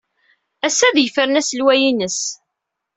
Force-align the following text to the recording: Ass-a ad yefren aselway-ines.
Ass-a 0.67 0.85
ad 0.87 0.97
yefren 0.99 1.39
aselway-ines. 1.39 2.19